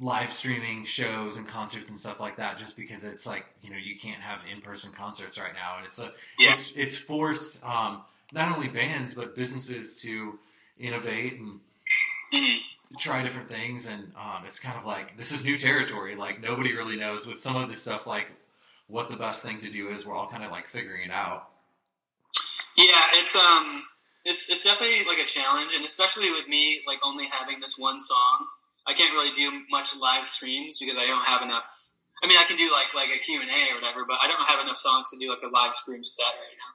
[0.00, 3.76] live streaming shows and concerts and stuff like that just because it's like you know
[3.76, 5.76] you can't have in-person concerts right now.
[5.76, 6.52] And it's a Yeah.
[6.52, 8.02] it's it's forced um,
[8.32, 10.38] not only bands but businesses to
[10.78, 11.60] innovate and
[12.32, 12.60] Mhm.
[12.98, 13.86] try different things.
[13.86, 16.14] And um, it's kind of like this is new territory.
[16.16, 18.28] Like nobody really knows with some of this stuff like
[18.88, 20.06] what the best thing to do is.
[20.06, 21.50] We're all kind of like figuring it out.
[22.76, 23.84] Yeah, it's um,
[24.24, 28.00] it's it's definitely like a challenge, and especially with me like only having this one
[28.00, 28.46] song,
[28.86, 31.68] I can't really do much live streams because I don't have enough.
[32.22, 34.26] I mean, I can do like like a Q and A or whatever, but I
[34.26, 36.72] don't have enough songs to do like a live stream set right now.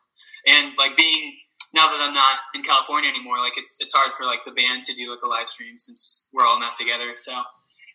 [0.48, 1.36] And like being
[1.74, 4.84] now that I'm not in California anymore, like it's it's hard for like the band
[4.84, 7.12] to do like a live stream since we're all not together.
[7.16, 7.36] So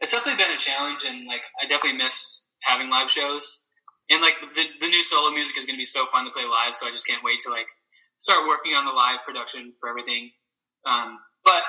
[0.00, 3.64] it's definitely been a challenge, and like I definitely miss having live shows.
[4.10, 6.44] And like the, the new solo music is going to be so fun to play
[6.44, 7.68] live, so I just can't wait to like
[8.18, 10.32] start working on the live production for everything.
[10.84, 11.62] Um, but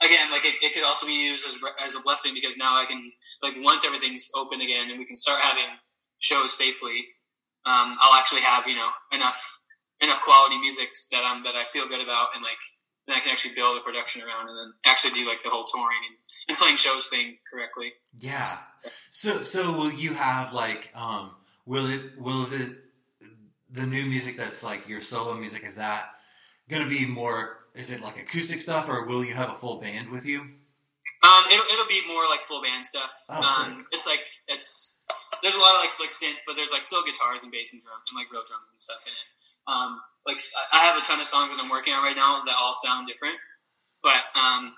[0.00, 2.84] again, like it, it could also be used as, as a blessing because now I
[2.86, 5.66] can like once everything's open again and we can start having
[6.18, 7.06] shows safely.
[7.66, 9.60] Um, I'll actually have you know enough
[10.00, 12.58] enough quality music that I'm that I feel good about and like
[13.06, 15.64] then I can actually build a production around and then actually do like the whole
[15.64, 16.16] touring and,
[16.48, 17.92] and playing shows thing correctly.
[18.18, 18.46] Yeah.
[19.10, 21.32] So so will you have like um
[21.66, 22.76] will it will the
[23.70, 26.10] the new music that's like your solo music is that
[26.68, 29.80] going to be more is it like acoustic stuff or will you have a full
[29.80, 30.40] band with you?
[30.40, 33.10] Um, it'll, it'll be more like full band stuff.
[33.28, 35.02] Oh, um, it's like it's
[35.42, 37.82] there's a lot of like like synth, but there's like still guitars and bass and
[37.82, 39.28] drum and like real drums and stuff in it.
[39.66, 40.38] Um, like
[40.72, 43.06] I have a ton of songs that I'm working on right now that all sound
[43.06, 43.38] different.
[44.02, 44.74] But um,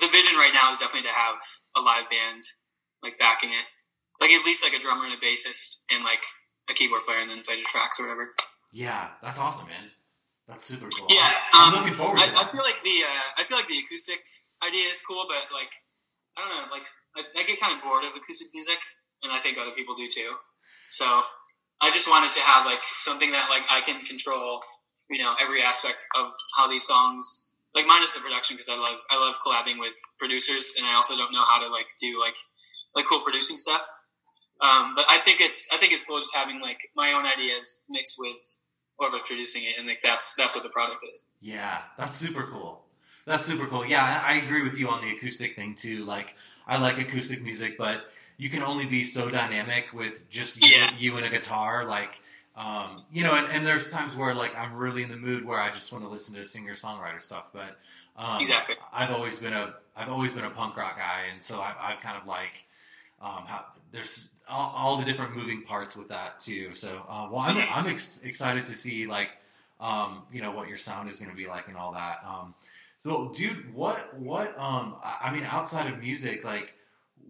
[0.00, 1.40] the vision right now is definitely to have
[1.76, 2.44] a live band
[3.02, 3.66] like backing it,
[4.20, 6.22] like at least like a drummer and a bassist and like
[6.68, 8.32] a keyboard player, and then play the tracks or whatever.
[8.72, 9.88] Yeah, that's awesome, man.
[10.48, 11.06] That's super cool.
[11.12, 12.18] Yeah, I'm, um, looking forward.
[12.18, 12.32] I.
[12.32, 14.24] I feel like the uh, I feel like the acoustic
[14.64, 15.68] idea is cool, but like
[16.36, 18.80] I don't know, like I, I get kind of bored of acoustic music,
[19.22, 20.32] and I think other people do too.
[20.88, 21.04] So
[21.84, 24.64] I just wanted to have like something that like I can control,
[25.10, 27.52] you know, every aspect of how these songs.
[27.74, 31.14] Like minus the production because I love I love collabing with producers, and I also
[31.14, 32.34] don't know how to like do like
[32.96, 33.84] like cool producing stuff.
[34.60, 37.84] Um, but I think it's I think it's cool just having like my own ideas
[37.90, 38.34] mixed with
[38.98, 41.28] whoever's producing it, and like that's that's what the product is.
[41.40, 42.84] Yeah, that's super cool.
[43.24, 43.84] That's super cool.
[43.86, 46.04] Yeah, I agree with you on the acoustic thing too.
[46.06, 46.34] Like,
[46.66, 48.04] I like acoustic music, but
[48.38, 50.90] you can only be so dynamic with just you, Yeah.
[50.96, 51.84] you and a guitar.
[51.84, 52.22] Like,
[52.56, 55.60] um, you know, and, and there's times where like I'm really in the mood where
[55.60, 57.50] I just want to listen to singer songwriter stuff.
[57.52, 57.76] But
[58.16, 58.76] um, Exactly.
[58.92, 61.94] I've always been a I've always been a punk rock guy, and so I, I
[62.00, 62.64] kind of like
[63.20, 66.74] um, how, there's all, all the different moving parts with that too.
[66.74, 69.30] So, uh, well, I'm I'm ex- excited to see like
[69.80, 72.24] um, you know what your sound is going to be like and all that.
[72.26, 72.54] Um,
[73.02, 76.74] so, dude, what what um, I I mean, outside of music, like.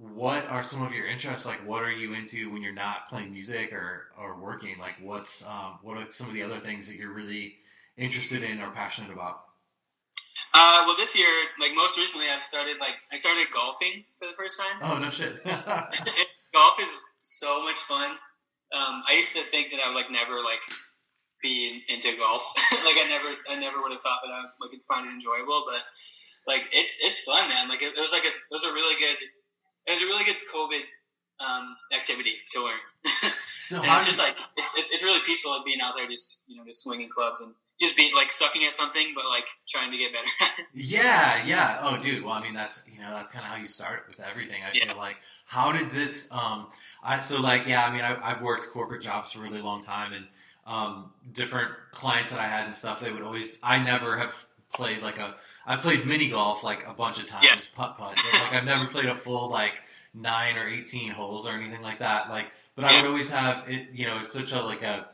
[0.01, 1.45] What are some of your interests?
[1.45, 4.79] Like, what are you into when you're not playing music or, or working?
[4.79, 7.57] Like, what's um, what are some of the other things that you're really
[7.97, 9.48] interested in or passionate about?
[10.59, 14.35] Uh, well, this year, like most recently, I've started like I started golfing for the
[14.35, 14.83] first time.
[14.83, 15.39] Oh no shit!
[16.53, 16.91] Golf is
[17.23, 18.19] so much fun.
[18.75, 20.59] Um, I used to think that I would like never like
[21.41, 22.43] be in, into golf.
[22.83, 25.63] like I never, I never would have thought that I would like find it enjoyable.
[25.63, 25.87] But
[26.51, 27.69] like it's it's fun, man.
[27.69, 29.19] Like it, it was like a it was a really good
[29.87, 30.83] it was a really good COVID
[31.39, 32.83] um, activity to learn.
[33.63, 36.57] so and it's just like it's, it's it's really peaceful being out there, just you
[36.57, 39.97] know, just swinging clubs and just being like sucking at something, but like trying to
[39.99, 40.63] get better.
[40.75, 41.79] Yeah, yeah.
[41.83, 42.25] Oh, dude.
[42.25, 44.63] Well, I mean, that's you know that's kind of how you start with everything.
[44.63, 44.87] I Yeah.
[44.87, 45.17] feel like.
[45.47, 46.29] How did this?
[46.31, 46.67] Um,
[47.03, 47.85] I so like yeah.
[47.87, 50.27] I mean, I, I've worked corporate jobs for a really long time, and
[50.67, 53.01] um, different clients that I had and stuff.
[53.01, 53.59] They would always.
[53.63, 54.35] I never have
[54.75, 55.37] played like a.
[55.67, 57.57] I played mini golf like a bunch of times, Yeah.
[57.75, 58.17] putt putt.
[58.33, 59.81] Like I've never played a full like
[60.15, 62.29] nine or eighteen holes or anything like that.
[62.29, 63.89] Like, but I would always have it.
[63.93, 65.09] You know, it's such a like a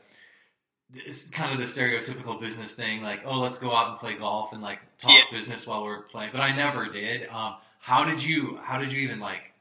[0.93, 4.53] it's kind of the stereotypical business thing, like, oh, let's go out and play golf
[4.53, 5.23] and like talk Yeah.
[5.31, 6.29] business while we're playing.
[6.31, 7.27] But I never did.
[7.29, 8.57] Um, how did you?
[8.61, 9.53] How did you even like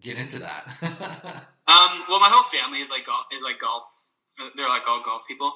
[0.00, 0.66] get into that?
[1.66, 3.90] Um, well, my whole family is like golf, is like golf.
[4.54, 5.50] They're like all golf people.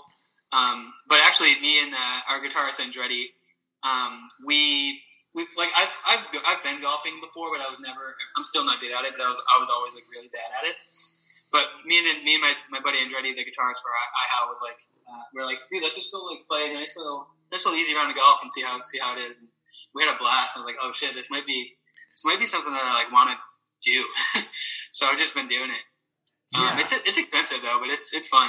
[0.51, 3.31] Um, but actually, me and uh, our guitarist Andretti,
[3.87, 4.99] um, we
[5.39, 8.19] we like I've I've I've been golfing before, but I was never.
[8.35, 10.51] I'm still not good at it, but I was I was always like really bad
[10.59, 10.75] at it.
[11.55, 14.59] But me and me and my, my buddy Andretti, the guitarist for I, I was
[14.67, 17.65] like uh, we are like, dude, let's just go like play a nice little nice
[17.65, 19.41] little easy round of golf and see how see how it is.
[19.41, 19.49] And
[19.95, 20.57] we had a blast.
[20.57, 21.73] I was like, oh shit, this might be
[22.15, 24.05] this might be something that I like want to do.
[24.93, 26.57] so I've just been doing it.
[26.57, 26.81] Um, Yeah.
[26.81, 28.49] it's it's expensive though, but it's it's fun.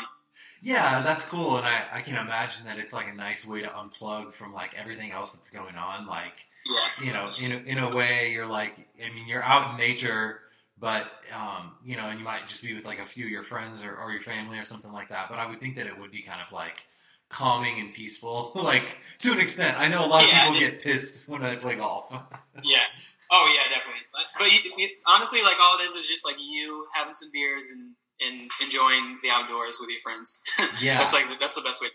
[0.61, 3.67] yeah, that's cool, and I, I can imagine that it's like a nice way to
[3.69, 6.05] unplug from like everything else that's going on.
[6.07, 9.71] Like, Yeah, you know, in a, in a way, you're like, I mean, you're out
[9.71, 10.39] in nature,
[10.81, 13.43] but um, you know, and you might just be with like a few of your
[13.43, 15.29] friends or, or your family or something like that.
[15.29, 16.83] But I would think that it would be kind of like
[17.29, 19.77] calming and peaceful, like to an extent.
[19.79, 22.11] I know a lot of Yeah, people get pissed when they play golf.
[22.63, 22.89] yeah.
[23.31, 24.01] Oh yeah, definitely.
[24.11, 27.29] But, but you, you, honestly, like all it is is just like you having some
[27.31, 30.41] beers and and enjoying the outdoors with your friends.
[30.81, 30.97] Yeah.
[30.97, 31.89] that's like that's the best way.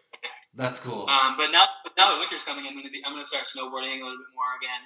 [0.55, 1.11] That's cool.
[1.11, 3.99] Um, but now but now that winter's coming, I'm gonna be I'm gonna start snowboarding
[3.99, 4.83] a little bit more again.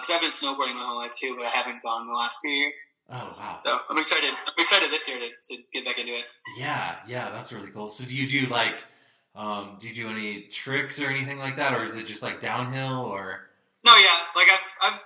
[0.00, 2.50] Because I've been snowboarding my whole life too, but I haven't gone the last few
[2.50, 2.74] years.
[3.10, 3.60] Oh wow.
[3.64, 4.30] So I'm excited.
[4.30, 6.26] I'm excited this year to, to get back into it.
[6.58, 7.88] Yeah, yeah, that's really cool.
[7.88, 8.76] So do you do like,
[9.34, 12.40] um, do you do any tricks or anything like that, or is it just like
[12.40, 13.48] downhill or?
[13.84, 15.00] No, yeah, like I've, I've,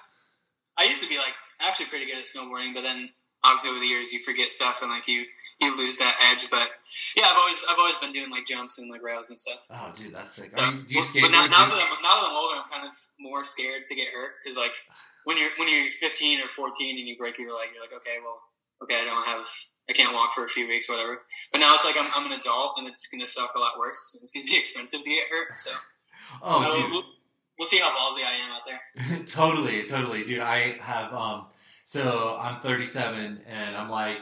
[0.78, 3.10] I used to be like actually pretty good at snowboarding, but then
[3.44, 5.24] obviously over the years you forget stuff and like you,
[5.60, 6.48] you lose that edge.
[6.50, 6.68] But
[7.14, 9.60] yeah, I've always, I've always been doing like jumps and like rails and stuff.
[9.70, 10.52] Oh, dude, that's sick.
[10.56, 12.88] So, you, do you but now, now that I'm, now that I'm older, I'm kind
[12.88, 14.74] of more scared to get hurt because like
[15.24, 18.18] when you're when you're 15 or 14 and you break your leg, you're like, okay,
[18.22, 18.40] well,
[18.82, 19.46] okay, I don't have,
[19.88, 21.20] I can't walk for a few weeks, or whatever.
[21.52, 24.14] But now it's like I'm, I'm an adult and it's gonna suck a lot worse.
[24.14, 25.58] And it's gonna be expensive to get hurt.
[25.58, 25.70] So
[26.42, 27.04] Oh, we'll,
[27.58, 29.24] we'll see how ballsy I am out there.
[29.26, 30.40] totally, totally, dude.
[30.40, 31.46] I have um,
[31.84, 34.18] so I'm 37, and I'm like,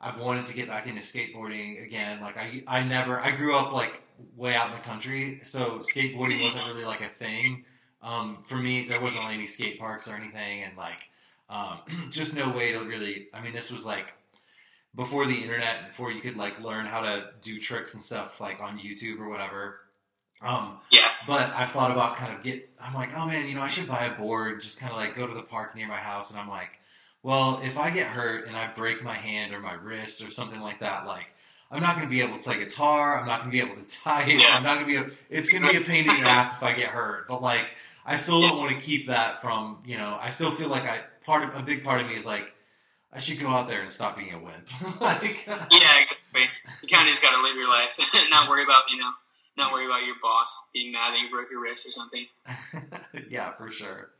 [0.00, 2.20] I've wanted to get back into skateboarding again.
[2.20, 4.02] Like I, I never, I grew up like
[4.36, 7.64] way out in the country, so skateboarding wasn't really like a thing.
[8.02, 11.08] Um, for me, there wasn't like any skate parks or anything, and like,
[11.50, 11.78] um,
[12.10, 13.28] just no way to really.
[13.34, 14.12] I mean, this was like
[14.94, 18.60] before the internet, before you could like learn how to do tricks and stuff like
[18.60, 19.80] on YouTube or whatever.
[20.40, 21.08] Um, Yeah.
[21.26, 22.70] but I've thought about kind of get.
[22.80, 24.60] I'm like, oh man, you know, I should buy a board.
[24.60, 26.78] Just kind of like go to the park near my house, and I'm like,
[27.24, 30.60] well, if I get hurt and I break my hand or my wrist or something
[30.60, 31.34] like that, like.
[31.70, 33.20] I'm not going to be able to play guitar.
[33.20, 34.40] I'm not going to be able to tie it.
[34.50, 34.96] I'm not going to be.
[34.96, 37.28] Able, it's going to be a pain in the ass if I get hurt.
[37.28, 37.66] But like,
[38.04, 39.82] I still don't want to keep that from.
[39.84, 42.24] You know, I still feel like I part of a big part of me is
[42.24, 42.52] like,
[43.12, 44.68] I should go out there and stop being a wimp.
[45.00, 46.44] like, Yeah, exactly.
[46.82, 49.10] You kind of just got to live your life, and not worry about you know,
[49.56, 52.26] not worry about your boss being mad that you broke your wrist or something.
[53.28, 54.10] yeah, for sure.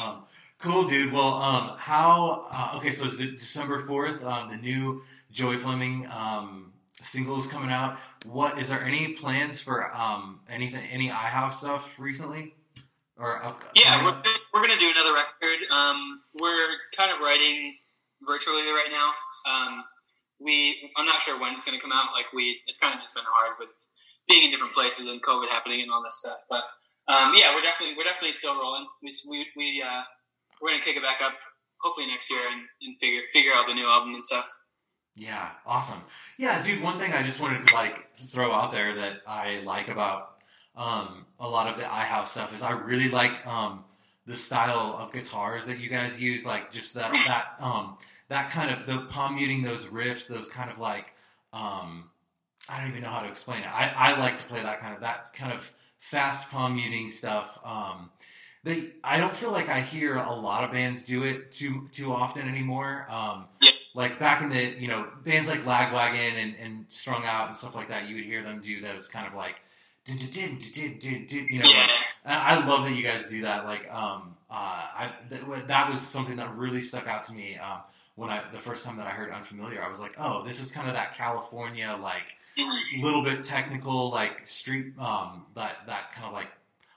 [0.00, 0.24] um,
[0.58, 1.12] cool, dude.
[1.12, 2.46] Well, um, how?
[2.50, 6.72] Uh, okay, so the December fourth, um, the new Joey Fleming um,
[7.02, 7.98] single is coming out.
[8.24, 12.54] What is there any plans for um, anything, any IHOW stuff recently?
[13.18, 14.12] Or up, Yeah, we're,
[14.52, 15.64] we're gonna do another record.
[15.70, 17.74] Um, we're kind of writing
[18.26, 19.12] virtually right now.
[19.48, 19.84] Um,
[20.38, 22.12] we I'm not sure when it's gonna come out.
[22.12, 23.70] Like we, it's kind of just been hard with
[24.28, 26.38] being in different places and COVID happening and all this stuff.
[26.50, 26.64] But
[27.08, 28.86] um, yeah, we're definitely we're definitely still rolling.
[29.02, 30.02] We we, we uh,
[30.60, 31.32] we're gonna kick it back up
[31.80, 34.46] hopefully next year and, and figure figure out the new album and stuff.
[35.14, 36.02] Yeah, awesome.
[36.36, 36.82] Yeah, dude.
[36.82, 40.35] One thing I just wanted to like throw out there that I like about
[40.76, 43.84] um, a lot of the IHOW stuff is I really like um,
[44.26, 46.44] the style of guitars that you guys use.
[46.46, 47.98] Like just that that um,
[48.28, 51.14] that kind of the palm muting those riffs, those kind of like
[51.52, 52.10] um,
[52.68, 53.68] I don't even know how to explain it.
[53.68, 55.70] I, I like to play that kind of that kind of
[56.00, 57.58] fast palm muting stuff.
[57.64, 58.10] Um,
[58.64, 62.12] they I don't feel like I hear a lot of bands do it too too
[62.12, 63.06] often anymore.
[63.10, 63.46] Um,
[63.94, 67.74] Like back in the you know bands like Lagwagon and, and Strung Out and stuff
[67.74, 69.60] like that, you would hear them do those kind of like
[71.50, 71.68] you know.
[71.68, 71.86] Yeah,
[72.24, 73.66] Like, I love that you guys do that.
[73.66, 77.56] Like, um, uh, I that, that was something that really stuck out to me.
[77.58, 77.80] Um,
[78.14, 80.70] when I the first time that I heard Unfamiliar, I was like, oh, this is
[80.70, 83.02] kind of that California like Mhm.
[83.02, 86.48] little bit technical like street um that that kind of like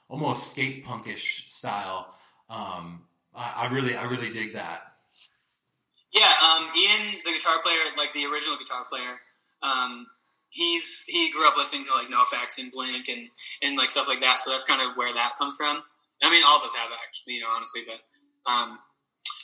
[0.08, 2.14] almost skate punkish style.
[2.48, 3.02] Um,
[3.34, 4.94] I, I really I really dig that.
[6.12, 9.20] Yeah, um, Ian, the guitar player, like the original guitar player,
[9.62, 10.06] um,
[10.50, 13.28] he's he grew up listening to like NoFX and Blink and
[13.62, 14.40] and like stuff like that.
[14.40, 15.82] So that's kind of where that comes from.
[16.22, 18.78] I mean, all of us have actually, you know, honestly, but um,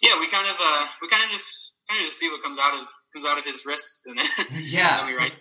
[0.02, 2.58] yeah, we kind of uh, we kind of just kind of just see what comes
[2.58, 4.26] out of comes out of his wrists and then
[4.62, 5.00] yeah.
[5.00, 5.38] and we write.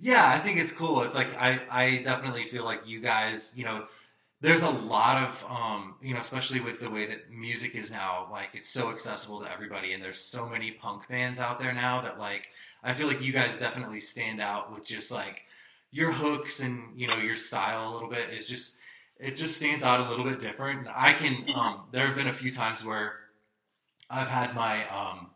[0.00, 1.02] Yeah, I think it's cool.
[1.02, 3.86] It's like I, I definitely feel like you guys, you know,
[4.40, 8.28] there's a lot of um, you know, especially with the way that music is now,
[8.30, 12.00] like it's so accessible to everybody and there's so many punk bands out there now
[12.02, 12.48] that like
[12.82, 15.44] I feel like you guys definitely stand out with just like
[15.90, 18.76] your hooks and, you know, your style a little bit is just
[19.18, 20.86] it just stands out a little bit different.
[20.94, 23.14] I can um there have been a few times where
[24.10, 25.30] I've had my um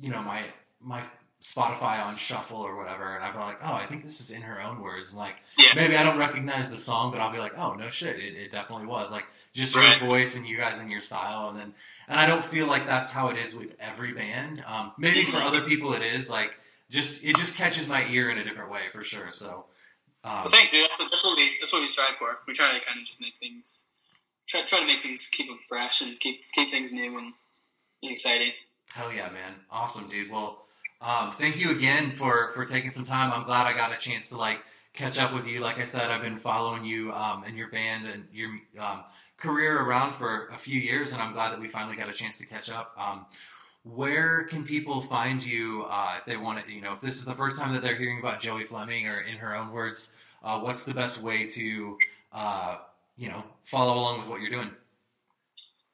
[0.00, 0.44] you know, my
[0.80, 1.02] my
[1.42, 4.42] Spotify on shuffle or whatever, and I'll be like, oh, I think this is In
[4.42, 5.10] Her Own Words.
[5.10, 5.74] And like, Yeah.
[5.76, 8.50] maybe I don't recognize the song, but I'll be like, oh, no shit, it, it
[8.52, 9.12] definitely was.
[9.12, 10.00] Like, just Right.
[10.00, 11.74] your voice and you guys and your style, and then,
[12.08, 14.64] and I don't feel like that's how it is with every band.
[14.66, 16.28] Um, maybe for other people it is.
[16.30, 16.58] Like,
[16.90, 19.30] just it just catches my ear in a different way for sure.
[19.32, 19.66] So,
[20.24, 20.82] um, Well, thanks, dude.
[20.84, 22.38] That's, that's what we that's what we strive for.
[22.46, 23.86] We try to kind of just make things
[24.46, 27.32] try try to make things keep them fresh and keep keep things new and,
[28.02, 28.52] and exciting.
[28.94, 29.54] Hell yeah, man!
[29.70, 30.30] Awesome, dude.
[30.30, 30.64] Well,
[31.00, 33.32] um, thank you again for for taking some time.
[33.32, 34.58] I'm glad I got a chance to like
[34.94, 35.60] catch up with you.
[35.60, 39.04] Like I said, I've been following you um, and your band and your um,
[39.36, 42.38] career around for a few years, and I'm glad that we finally got a chance
[42.38, 42.94] to catch up.
[42.98, 43.26] Um,
[43.84, 46.72] where can people find you uh, if they want to?
[46.72, 49.20] You know, if this is the first time that they're hearing about Joey Fleming, or
[49.20, 51.98] In Her Own Words, uh, what's the best way to
[52.32, 52.78] uh,
[53.16, 54.70] you know follow along with what you're doing?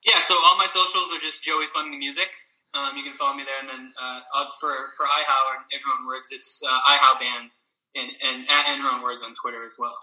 [0.05, 2.29] Yeah, so all my socials are just Joey Fleming Music.
[2.75, 4.21] Um, you can follow me there, and then uh,
[4.61, 7.51] for for IHOW and own words, it's uh, IHOW Band
[7.95, 9.95] and and at own words on Twitter as well.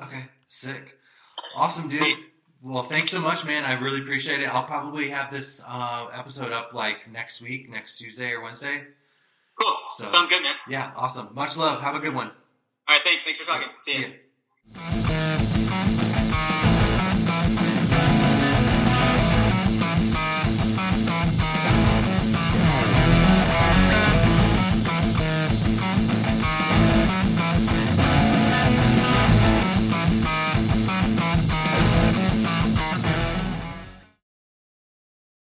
[0.00, 0.98] Okay, sick,
[1.56, 2.16] awesome, dude.
[2.62, 3.64] Well, thanks so much, man.
[3.64, 4.46] I really appreciate it.
[4.54, 8.84] I'll probably have this uh, episode up like next week, next Tuesday or Wednesday.
[9.60, 10.54] Cool, So- sounds good, man.
[10.68, 11.30] Yeah, awesome.
[11.34, 11.82] Much love.
[11.82, 12.28] Have a good one.
[12.28, 12.34] All
[12.94, 13.24] right, thanks.
[13.24, 13.68] Thanks for talking.
[13.80, 14.08] See, See ya.
[15.10, 15.31] ya.